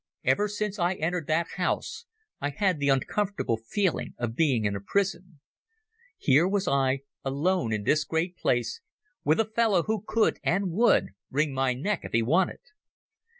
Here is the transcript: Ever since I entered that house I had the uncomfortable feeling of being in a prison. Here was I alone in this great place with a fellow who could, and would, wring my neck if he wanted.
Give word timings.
Ever 0.23 0.47
since 0.47 0.79
I 0.79 0.95
entered 0.95 1.27
that 1.27 1.45
house 1.57 2.07
I 2.39 2.49
had 2.49 2.79
the 2.79 2.89
uncomfortable 2.89 3.57
feeling 3.69 4.15
of 4.17 4.35
being 4.35 4.65
in 4.65 4.75
a 4.75 4.81
prison. 4.81 5.39
Here 6.17 6.47
was 6.47 6.67
I 6.67 7.01
alone 7.23 7.71
in 7.71 7.83
this 7.83 8.03
great 8.03 8.35
place 8.35 8.81
with 9.23 9.39
a 9.39 9.45
fellow 9.51 9.83
who 9.83 10.03
could, 10.07 10.39
and 10.43 10.71
would, 10.71 11.09
wring 11.29 11.53
my 11.53 11.75
neck 11.75 11.99
if 12.01 12.13
he 12.13 12.23
wanted. 12.23 12.61